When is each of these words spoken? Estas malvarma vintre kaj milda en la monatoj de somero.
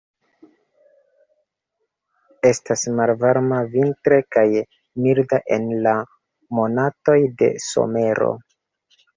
Estas 2.49 2.85
malvarma 3.01 3.59
vintre 3.75 4.19
kaj 4.37 4.47
milda 5.05 5.41
en 5.59 5.69
la 5.89 5.95
monatoj 6.61 7.19
de 7.45 7.55
somero. 7.69 8.35